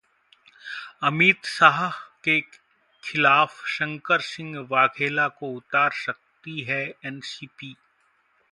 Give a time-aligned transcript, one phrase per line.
[1.03, 1.89] अमित शाह
[2.23, 6.83] के खिलाफ शंकर सिंह वाघेला को उतार सकती है
[7.05, 7.75] एनसीपी